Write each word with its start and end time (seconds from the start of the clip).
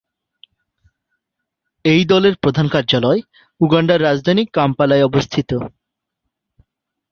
এই 1.85 2.01
দলের 2.05 2.35
প্রধান 2.43 2.67
কার্যালয় 2.67 3.19
উগান্ডার 3.61 3.99
রাজধানী 4.01 4.43
কাম্পালায় 4.53 5.07
অবস্থিত। 5.09 5.49